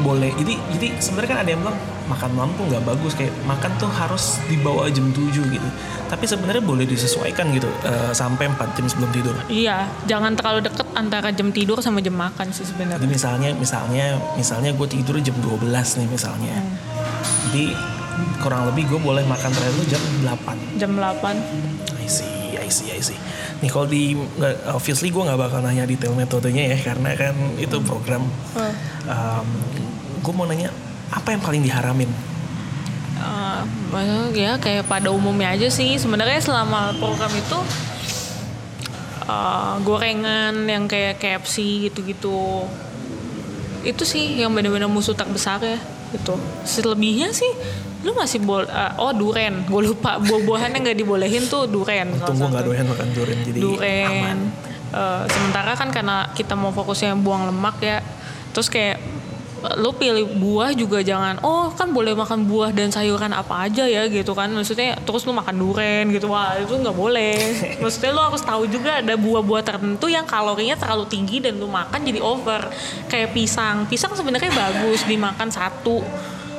[0.00, 0.32] Boleh.
[0.36, 1.76] Jadi jadi sebenarnya kan ada yang bilang
[2.08, 5.68] makan malam tuh nggak bagus kayak makan tuh harus di bawah jam 7 gitu.
[6.08, 9.36] Tapi sebenarnya boleh disesuaikan gitu eh, sampai 4 jam sebelum tidur.
[9.48, 14.06] iya jangan terlalu deket antara jam tidur sama jam makan sih Jadi sebenarnya misalnya misalnya
[14.36, 16.56] misalnya gue tidur jam 12 nih misalnya.
[16.56, 16.76] Hmm.
[17.48, 17.64] Jadi
[18.40, 20.80] kurang lebih gue boleh makan terakhir tuh jam 8.
[20.80, 21.36] jam 8
[21.96, 22.24] I see,
[22.66, 23.14] I see, I see.
[23.62, 24.18] Nih kalau di
[24.74, 28.26] obviously gue nggak bakal nanya detail metodenya ya karena kan itu program.
[30.20, 30.74] gue mau nanya
[31.14, 32.10] apa yang paling diharamin?
[33.94, 37.58] Maksudnya ya kayak pada umumnya aja sih sebenarnya selama program itu
[39.24, 42.66] eh, gorengan yang kayak KFC gitu-gitu
[43.86, 45.78] itu sih yang benar-benar musuh terbesar ya
[46.10, 46.34] gitu
[46.66, 47.48] selebihnya sih
[48.06, 49.66] lu masih bol eh, oh duren.
[49.66, 52.14] Gue lupa buah-buahan yang nggak dibolehin tuh duren.
[52.22, 52.70] Tunggu nggak satu.
[52.70, 53.66] doyan makan durian jadi aman.
[53.66, 54.38] duren
[54.96, 57.98] Eh, sementara kan karena kita mau fokusnya buang lemak ya
[58.56, 58.96] terus kayak
[59.76, 64.06] lu pilih buah juga jangan oh kan boleh makan buah dan sayuran apa aja ya
[64.06, 64.48] gitu kan.
[64.54, 66.30] Maksudnya terus lu makan duren gitu.
[66.30, 67.36] Wah itu nggak boleh.
[67.82, 72.00] Maksudnya lu harus tahu juga ada buah-buah tertentu yang kalorinya terlalu tinggi dan lu makan
[72.00, 72.70] jadi over.
[73.10, 73.90] Kayak pisang.
[73.90, 76.00] Pisang sebenarnya bagus dimakan satu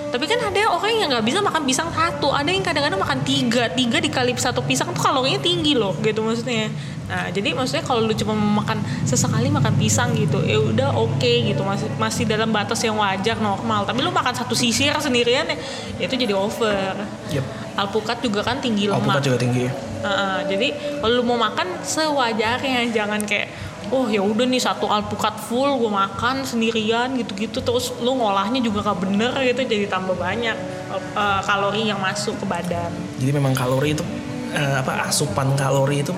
[0.08, 3.67] tapi kan ada orang yang nggak bisa makan pisang satu ada yang kadang-kadang makan tiga
[3.76, 6.72] tiga dikali satu pisang tuh kalorinya tinggi loh gitu maksudnya
[7.08, 11.63] nah jadi maksudnya kalau lu cuma makan sesekali makan pisang gitu ya udah oke gitu
[11.63, 15.56] masih masih dalam batas yang wajar normal tapi lu makan satu sisir sendirian ya
[16.00, 16.96] ya itu jadi over
[17.28, 17.43] Yep.
[17.76, 19.65] alpukat juga kan tinggi Alpukat lemak juga tinggi.
[19.98, 20.67] Heeh, jadi
[21.04, 23.52] kalau lu mau makan sewajarnya jangan kayak
[23.91, 28.84] oh ya udah nih satu alpukat full gue makan sendirian gitu-gitu terus lu ngolahnya juga
[28.84, 30.58] gak bener gitu jadi tambah banyak
[30.93, 32.91] eh, kalori yang masuk ke badan.
[33.19, 34.04] Jadi memang kalori itu
[34.52, 36.12] eh, apa asupan kalori itu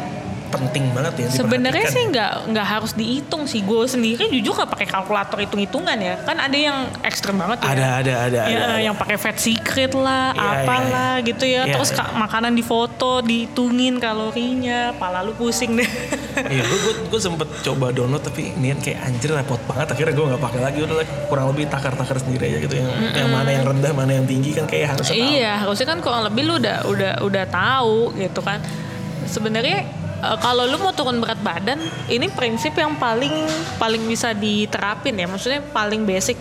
[0.50, 1.28] penting banget ya.
[1.30, 3.62] Sebenarnya sih nggak nggak harus dihitung sih.
[3.62, 6.18] Gue sendiri jujur gak pakai kalkulator hitung-hitungan ya.
[6.26, 7.68] Kan ada yang ekstrem banget ya.
[7.70, 8.40] ada ada ada.
[8.50, 8.78] Ya, ada.
[8.82, 11.28] yang pakai fat secret lah, Iya, apalah iya, iya.
[11.30, 11.62] gitu ya.
[11.70, 15.90] Iya, Terus ka- makanan di foto, dihitungin kalorinya, pala lu pusing deh.
[16.48, 19.92] Iya, gue gue gue sempet coba download tapi nian kayak anjir repot banget.
[19.92, 20.80] Akhirnya gue nggak pakai lagi.
[20.86, 22.76] Udah lah, kurang lebih takar-takar sendiri aja gitu.
[22.80, 25.12] Yang, yang mana yang rendah, mana yang tinggi kan kayak harus.
[25.12, 28.64] Iya, harusnya kan kurang lebih lu udah udah udah tahu gitu kan.
[29.28, 29.84] Sebenarnya
[30.24, 33.34] eh, kalau lu mau turun berat badan, ini prinsip yang paling
[33.82, 35.28] paling bisa diterapin ya.
[35.28, 36.40] Maksudnya paling basic.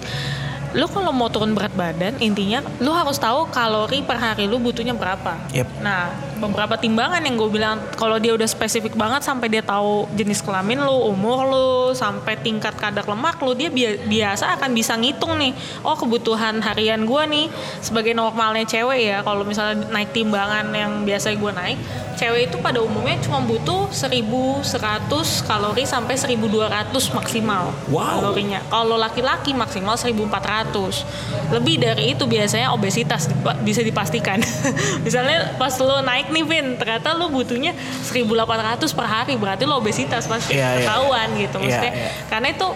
[0.76, 4.92] Lu kalau mau turun berat badan, intinya lu harus tahu kalori per hari lu butuhnya
[4.92, 5.40] berapa.
[5.56, 5.80] Yep.
[5.80, 10.40] Nah, beberapa timbangan yang gue bilang kalau dia udah spesifik banget sampai dia tahu jenis
[10.40, 15.34] kelamin lu, umur lu, sampai tingkat kadar lemak lu, dia bia- biasa akan bisa ngitung
[15.36, 15.52] nih.
[15.82, 17.46] Oh, kebutuhan harian gue nih
[17.82, 19.18] sebagai normalnya cewek ya.
[19.26, 21.78] Kalau misalnya naik timbangan yang biasa gue naik,
[22.14, 24.62] cewek itu pada umumnya cuma butuh 1100
[25.44, 28.22] kalori sampai 1200 maksimal Wow.
[28.22, 28.62] kalorinya.
[28.70, 31.02] Kalau laki-laki maksimal 1400.
[31.50, 33.26] Lebih dari itu biasanya obesitas
[33.62, 34.38] bisa dipastikan.
[35.06, 38.34] Misalnya pas lo naik nih Vin, ternyata lo butuhnya 1800
[38.90, 40.86] per hari, berarti lo obesitas pasti Iya, iya.
[40.86, 41.92] ketahuan gitu Iya, maksudnya.
[41.92, 42.10] iya.
[42.26, 42.66] Karena itu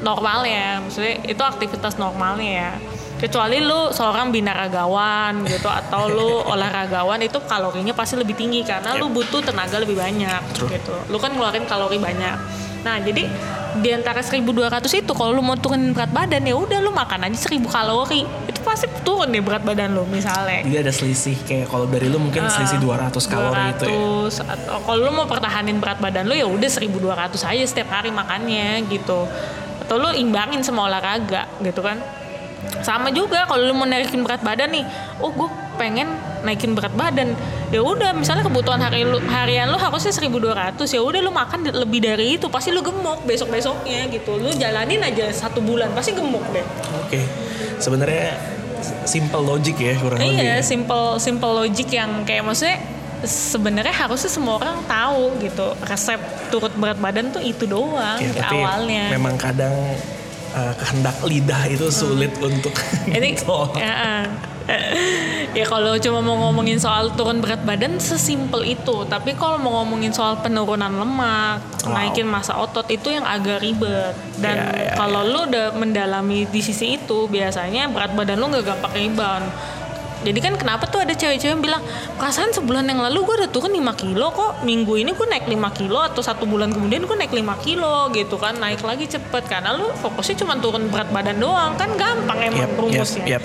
[0.00, 2.72] normalnya, maksudnya itu aktivitas normalnya ya.
[3.16, 9.06] Kecuali lu seorang binaragawan gitu atau lu olahragawan itu kalorinya pasti lebih tinggi karena lu
[9.08, 10.66] butuh tenaga lebih banyak True.
[10.68, 10.90] gitu.
[11.06, 12.36] Lu kan ngeluarin kalori banyak.
[12.82, 13.30] Nah, jadi
[13.72, 17.38] di antara 1200 itu kalau lu mau turunin berat badan ya udah lu makan aja
[17.48, 18.26] 1000 kalori.
[18.50, 20.66] Itu pasti turun deh berat badan lu misalnya.
[20.66, 23.96] Jadi ada selisih kayak kalau dari lu mungkin selisih 200 kalori itu ya.
[24.28, 28.10] 200 atau kalau lu mau pertahanin berat badan lu ya udah 1200 aja setiap hari
[28.12, 29.24] makannya gitu.
[29.82, 31.96] Atau lu imbangin sama olahraga gitu kan.
[32.82, 34.84] Sama juga kalau lu mau naikin berat badan nih,
[35.22, 36.06] oh gue pengen
[36.42, 37.34] naikin berat badan.
[37.70, 42.04] ya udah misalnya kebutuhan hari lu, harian lu harusnya 1200 ya udah lu makan lebih
[42.04, 46.44] dari itu pasti lu gemuk besok besoknya gitu lu jalanin aja satu bulan pasti gemuk
[46.52, 46.66] deh
[47.00, 47.24] Oke.
[47.78, 48.36] Sebenarnya
[49.04, 50.36] simple logic ya kurang lebih.
[50.36, 50.62] iya ya.
[50.62, 52.82] simple simple logic yang kayak maksudnya
[53.22, 56.18] sebenarnya harusnya semua orang tahu gitu resep
[56.50, 59.74] turut berat badan tuh itu doang Ya, awalnya memang kadang
[60.52, 62.72] uh, kehendak lidah itu sulit untuk
[63.08, 63.76] ini ditolak.
[65.52, 69.02] ya, kalau cuma mau ngomongin soal turun berat badan sesimpel itu.
[69.04, 71.98] Tapi kalau mau ngomongin soal penurunan lemak Wow.
[71.98, 74.14] naikin massa otot itu yang agak ribet.
[74.38, 78.62] Dan Ya, ya, kalau lu udah mendalami di sisi itu biasanya berat badan lu nggak
[78.70, 79.46] gampang rebound
[80.22, 81.82] jadi kan kenapa tuh ada cewek-cewek yang bilang
[82.14, 84.62] perasaan sebulan yang lalu gue udah turun 5 kilo kok.
[84.62, 88.38] Minggu ini gue naik 5 kilo atau satu bulan kemudian gue naik 5 kilo gitu
[88.38, 88.54] kan.
[88.62, 91.74] Naik lagi cepet karena lu fokusnya cuma turun berat badan doang.
[91.74, 93.38] Kan gampang emang yap, rumusnya.
[93.38, 93.42] yap.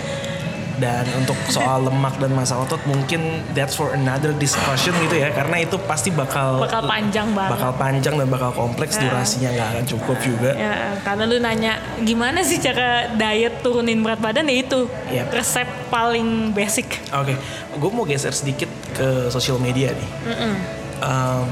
[0.78, 3.20] Dan untuk soal lemak dan massa otot mungkin
[3.52, 8.14] that's for another discussion gitu ya karena itu pasti bakal bakal panjang banget bakal panjang
[8.14, 9.10] dan bakal kompleks Ya.
[9.10, 10.52] durasinya nggak akan cukup juga.
[10.54, 15.34] Ya, karena lu nanya gimana sih cara diet turunin berat badan ya itu Yap.
[15.34, 17.02] resep paling basic.
[17.10, 17.34] Oke,
[17.74, 20.10] gue mau geser sedikit ke sosial media nih.
[20.98, 21.46] Em,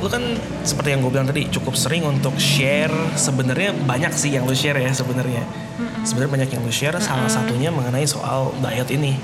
[0.00, 0.20] lu kan
[0.60, 2.92] seperti yang gue bilang tadi cukup sering untuk share.
[3.14, 5.44] Sebenarnya banyak sih yang lu share ya sebenarnya.
[6.04, 6.96] Sebenarnya banyak yang lu share.
[7.00, 9.16] Salah satunya mengenai soal diet ini.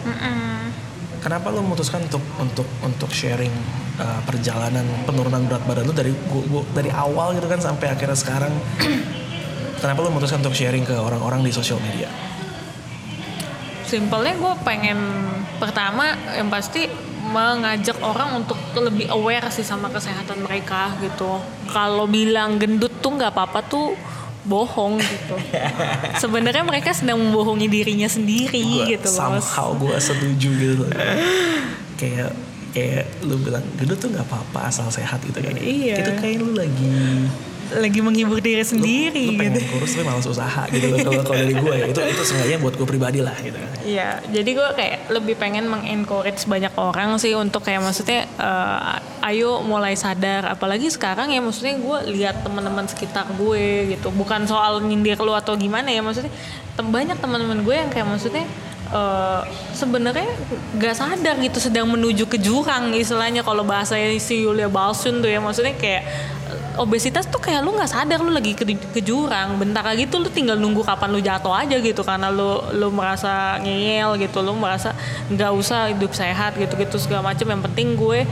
[1.20, 3.52] Kenapa lu memutuskan untuk untuk untuk sharing
[4.00, 8.16] uh, perjalanan penurunan berat badan lu dari gua, gua- dari awal gitu kan sampai akhirnya
[8.16, 8.48] sekarang?
[9.84, 12.08] Kenapa lu memutuskan untuk sharing ke orang-orang di sosial media?
[13.84, 14.96] Simpelnya gue pengen
[15.60, 16.88] pertama yang pasti
[17.30, 21.36] mengajak orang untuk lebih aware sih sama kesehatan mereka gitu.
[21.68, 23.92] Kalau bilang gendut tuh nggak apa-apa tuh
[24.42, 25.37] bohong gitu.
[26.22, 29.18] Sebenarnya mereka sedang membohongi dirinya sendiri Gua gitu loh.
[29.37, 30.85] somehow gue setuju gitu
[31.94, 32.33] kayak
[32.70, 36.00] kayak lu bilang gendut tuh nggak apa-apa asal sehat gitu kan Iya.
[36.00, 37.29] itu kayak lu lagi
[37.70, 39.70] Lagi menghibur diri lu, sendiri lu pengen gitu.
[39.70, 42.74] kurus tapi malas usaha gitu loh kalau kalau dari gue ya itu itu sengaja buat
[42.74, 47.33] gue pribadi lah gitu kan Iya, jadi gue kayak lebih pengen mengencourage banyak orang sih
[47.33, 50.48] untuk kayak maksudnya eh, ayo mulai sadar.
[50.48, 54.09] Apalagi sekarang ya maksudnya gue lihat teman-teman sekitar gue gitu.
[54.12, 56.33] Bukan soal nyindir lu atau gimana ya maksudnya
[56.80, 58.44] tem- banyak teman-teman gue yang kayak maksudnya
[58.90, 59.42] eh,
[59.76, 60.30] sebenarnya
[60.80, 65.38] gak sadar gitu sedang menuju ke jurang istilahnya kalau bahasa si Yulia Balsun tuh ya
[65.38, 66.02] maksudnya kayak
[66.48, 70.24] eh, obesitas tuh kayak lu nggak sadar lu lagi ke, ke jurang bentar lagi tuh
[70.24, 74.56] lu tinggal nunggu kapan lu jatuh aja gitu karena lu lu merasa ngeyel gitu lu
[74.56, 74.96] merasa
[75.28, 78.24] nggak usah hidup sehat gitu gitu segala macam yang penting gue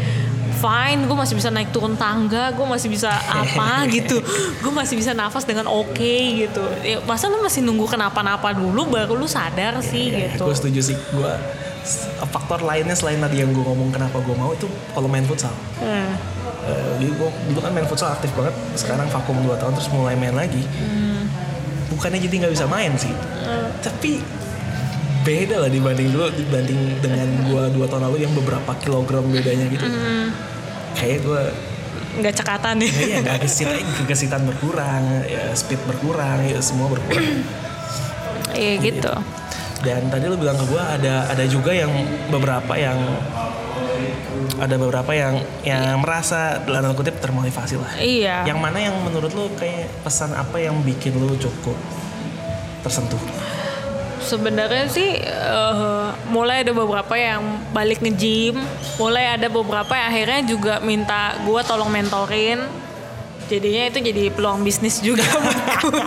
[0.59, 4.18] fine gue masih bisa naik turun tangga gue masih bisa apa gitu.
[4.61, 6.64] Gue masih bisa nafas dengan oke gitu.
[6.83, 10.42] Ya, masa lu masih nunggu kenapa-napa dulu baru lu sadar sih gitu.
[10.44, 10.97] Gue setuju sih.
[11.14, 11.33] Gue
[12.29, 15.55] faktor lainnya selain tadi yang gue ngomong kenapa gue mau itu kalau main futsal.
[15.81, 16.12] Hmm.
[16.99, 18.53] Jadi gue dulu kan main futsal aktif banget.
[18.77, 20.61] Sekarang vakum 2 tahun terus mulai main lagi.
[21.88, 23.14] Bukannya jadi nggak bisa main sih.
[23.81, 24.21] Tapi
[25.28, 29.84] beda lah dibanding dulu dibanding dengan gue dua tahun lalu yang beberapa kilogram bedanya gitu.
[30.96, 31.42] Kayak gue
[32.18, 33.68] nggak cekatan nih ya nggak gesit
[34.02, 37.44] kegesitan berkurang ya speed berkurang ya semua berkurang.
[38.56, 39.12] Iya gitu.
[39.78, 41.92] dan tadi lu bilang ke gue ada ada juga yang
[42.34, 42.98] beberapa yang
[44.58, 47.94] ada beberapa yang yang merasa dalam kutip termotivasi lah.
[48.02, 48.42] Iya.
[48.42, 51.78] Yang mana yang menurut lu kayak pesan apa yang bikin lu cukup
[52.82, 53.20] tersentuh
[54.28, 57.40] Sebenarnya sih eh, mulai ada beberapa yang
[57.72, 58.60] balik nge-gym,
[59.00, 62.60] mulai ada beberapa yang akhirnya juga minta gua tolong mentorin.
[63.48, 66.04] Jadinya itu jadi peluang bisnis juga buat gue.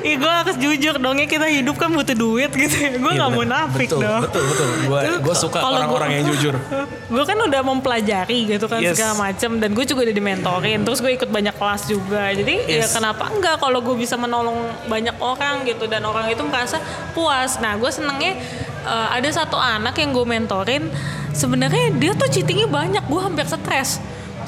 [0.00, 2.90] Ih gue harus jujur dong ya kita hidup kan butuh duit gitu ya.
[2.94, 4.20] Gue Iya, nggak mau nafik betul, dong.
[4.22, 4.68] betul betul.
[4.84, 6.54] Gue gue suka orang-orang yang jujur.
[7.14, 8.94] gue kan udah mempelajari gitu kan Yes.
[8.94, 10.78] segala macam dan gue juga udah dimentorin.
[10.82, 12.22] Terus gue ikut banyak kelas juga.
[12.30, 12.92] Jadi ya Yes.
[12.92, 15.84] kenapa enggak kalau gue bisa menolong banyak orang gitu.
[15.84, 16.78] Dan orang itu merasa
[17.10, 17.56] puas.
[17.56, 18.36] Nah gue senengnya
[18.82, 20.84] eh, ada satu anak yang gue mentorin.
[21.30, 23.04] Sebenarnya dia tuh cheatingnya banyak.
[23.06, 23.96] Gue hampir stres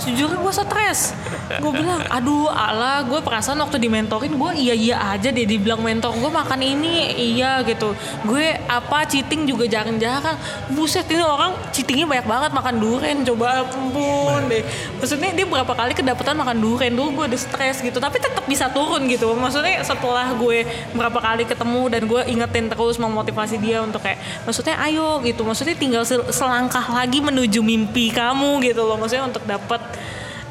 [0.03, 1.15] sejujurnya gue stres.
[1.63, 6.11] Gue bilang aduh Allah gue perasaan waktu dimentorin gue iya iya aja deh dibilang mentor
[6.19, 7.95] gue makan ini iya gitu.
[8.27, 10.35] Gue apa cheating juga jarang-jarang
[10.75, 14.67] buset ini orang cheatingnya banyak banget makan durian coba ampun deh.
[14.99, 18.67] Maksudnya dia berapa kali kedapatan makan durian dulu gue udah stres gitu tapi tetap bisa
[18.73, 19.31] turun gitu.
[19.37, 24.81] Maksudnya setelah gue berapa kali ketemu dan gue ingetin terus memotivasi dia untuk kayak maksudnya
[24.89, 25.45] ayo gitu.
[25.45, 28.97] Maksudnya tinggal sel- selangkah lagi menuju mimpi kamu gitu loh.
[28.97, 29.81] Maksudnya untuk dapat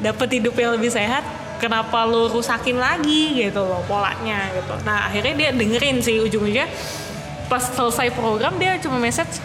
[0.02, 1.22] dapat hidup yang lebih sehat
[1.62, 4.74] kenapa lu rusakin lagi gitu loh polanya gitu.
[4.82, 6.66] Nah akhirnya dia dengerin sih ujung-ujungnya
[7.46, 9.38] pas selesai program dia cuma message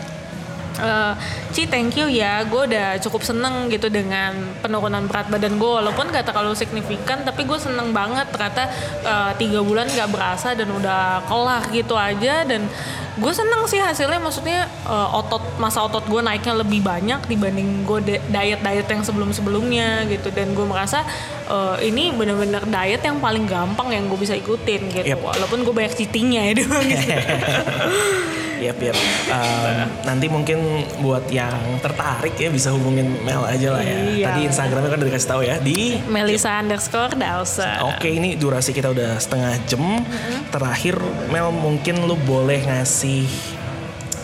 [0.77, 1.13] Eh,
[1.53, 2.45] Ci thank you ya.
[2.45, 7.43] Gue udah cukup seneng gitu dengan penurunan berat badan gue walaupun gak terlalu signifikan tapi
[7.49, 8.29] gue seneng banget.
[8.29, 8.63] Ternyata
[9.01, 12.45] eh, tiga bulan gak berasa dan udah kelar gitu aja.
[12.45, 12.69] Dan
[13.17, 14.21] gue seneng sih hasilnya.
[14.21, 19.33] Maksudnya eh, otot masa otot gue naiknya lebih banyak dibanding gue diet diet yang sebelum
[19.33, 20.29] sebelumnya gitu.
[20.29, 21.01] Dan gue merasa
[21.49, 25.17] eh, ini bener-bener diet yang paling gampang yang gue bisa ikutin gitu.
[25.17, 25.25] Yep.
[25.25, 27.09] walaupun gue banyak cheatingnya ya doang gitu.
[28.57, 28.97] Yap, yap.
[29.29, 33.97] Um, nanti mungkin buat yang tertarik ya bisa hubungin Mel aja lah ya.
[34.13, 34.25] Iya.
[34.31, 38.89] Tadi Instagramnya kan udah dikasih tahu ya di Melisa underscore Dawson Oke ini durasi kita
[38.91, 39.81] udah setengah jam.
[39.81, 40.39] Mm-hmm.
[40.49, 40.95] Terakhir
[41.29, 43.29] Mel mungkin lu boleh ngasih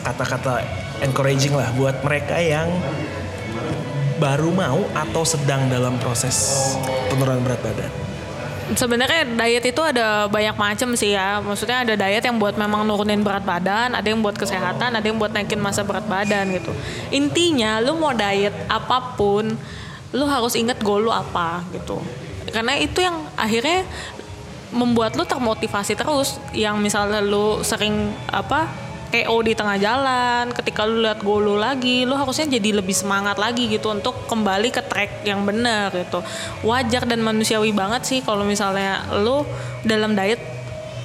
[0.03, 0.65] kata-kata
[0.99, 2.67] encouraging lah buat mereka yang
[4.19, 6.35] baru mau atau sedang dalam proses
[7.11, 8.02] penurunan berat badan.
[8.73, 11.39] Sebenarnya diet itu ada banyak macam sih ya.
[11.39, 15.17] Maksudnya ada diet yang buat memang nurunin berat badan, ada yang buat kesehatan, ada yang
[15.21, 16.73] buat naikin masa berat badan gitu.
[17.13, 19.53] Intinya lu mau diet apa pun,
[20.13, 22.01] lu harus inget goal lu apa gitu.
[22.53, 23.85] Karena itu yang akhirnya
[24.73, 26.41] membuat lu termotivasi terus.
[26.51, 28.67] Yang misalnya lu sering apa
[29.13, 33.37] KO di tengah jalan, ketika lu lihat goal lu lagi, lu harusnya jadi lebih semangat
[33.37, 36.25] lagi gitu untuk kembali ke track yang benar gitu.
[36.65, 39.45] Wajar dan manusiawi banget sih kalau misalnya lu
[39.85, 40.41] dalam diet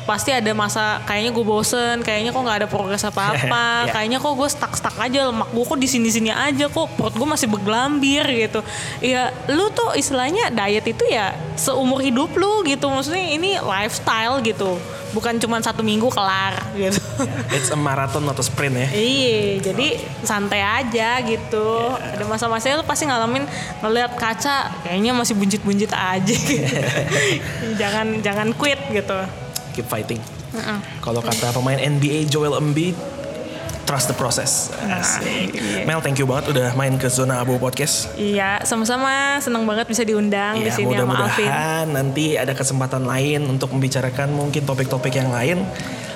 [0.08, 3.92] pasti ada masa kayaknya gue bosen, kayaknya kok nggak ada progres apa-apa, Ya.
[3.92, 7.44] kayaknya kok gue stuck-stuck aja, lemak gue kok di sini-sini aja kok, perut gue masih
[7.52, 8.64] bergelambir gitu.
[9.04, 14.80] Ya lu tuh istilahnya diet itu ya seumur hidup lu gitu, maksudnya ini lifestyle gitu,
[15.12, 17.00] bukan cuma satu minggu kelar gitu.
[17.54, 18.88] It's a marathon not a sprint ya.
[18.92, 19.88] Iya, jadi
[20.22, 21.96] santai aja gitu.
[21.96, 23.44] Ada masa-masanya lu pasti ngalamin
[23.80, 26.36] ngeliat kaca, kayaknya masih buncit-buncit aja.
[27.80, 29.18] jangan jangan quit gitu.
[29.74, 30.20] Keep fighting.
[31.04, 32.96] Kalau kata pemain NBA Joel Embiid,
[33.88, 34.68] trust the process.
[34.84, 35.56] Asik.
[35.56, 35.88] iya.
[35.88, 38.12] Mel, thank you banget udah main ke Zona Abu Podcast.
[38.14, 41.48] Iya, sama-sama seneng banget bisa diundang di Ya, sini sama Alvin.
[41.48, 45.64] mudah-mudahan nanti ada kesempatan lain untuk membicarakan mungkin topik-topik yang lain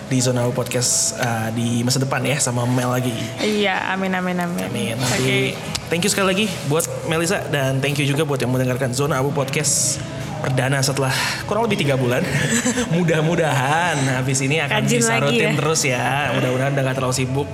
[0.07, 3.17] di Zona Abu Podcast uh, di masa depan ya sama Mel lagi.
[3.41, 4.69] Iya, amin amin amin.
[4.69, 4.95] Amin.
[5.01, 5.57] Nanti
[5.89, 9.33] thank you sekali lagi buat Melisa dan thank you juga buat yang mendengarkan Zona Abu
[9.33, 9.97] Podcast
[10.43, 11.15] perdana setelah
[11.47, 12.27] kurang lebih tiga bulan.
[12.99, 15.59] Mudah-mudahan habis ini akan Rajin bisa rutin ya.
[15.63, 16.07] terus ya.
[16.35, 17.49] Mudah-mudahan udah gak terlalu sibuk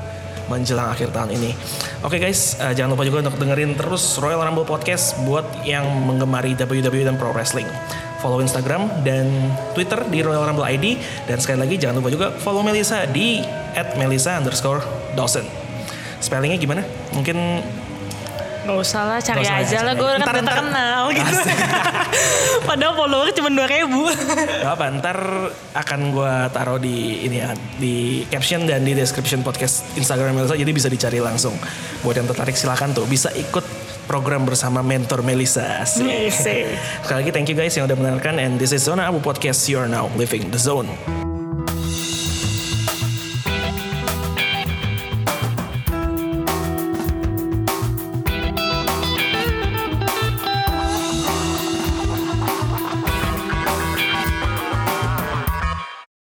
[0.48, 1.52] menjelang akhir tahun ini.
[2.00, 6.56] Oke guys, eh, jangan lupa juga untuk dengerin terus Royal Rumble Podcast buat yang menggemari
[6.56, 7.68] WWE dan Pro Wrestling.
[8.18, 9.28] Follow Instagram dan
[9.76, 10.98] Twitter di Royal Rumble ID
[11.28, 13.38] dan sekali lagi jangan lupa juga follow Melisa di
[13.94, 14.82] @melisa underscore
[15.14, 15.46] Dawson.
[16.18, 16.82] Spellingnya gimana?
[17.14, 17.62] Mungkin
[18.68, 19.94] Gak usah lah, cari usah ya, aja lah.
[19.96, 21.36] Gue kan Ntar- udah ntar- terkenal gitu.
[22.68, 24.02] Padahal follower cuma 2000 ribu.
[24.60, 25.18] Gak apa, ntar
[25.72, 27.94] akan gue taruh di ini ya, di
[28.28, 31.56] caption dan di description podcast Instagram Melisa, jadi bisa dicari langsung.
[32.04, 33.64] Buat yang tertarik silakan tuh, bisa ikut
[34.04, 35.84] program bersama mentor Melisa.
[35.88, 36.28] Sekali
[37.08, 39.64] lagi thank you guys yang udah mendengarkan and this is Zona Abu Podcast.
[39.64, 40.92] You are now living the zone.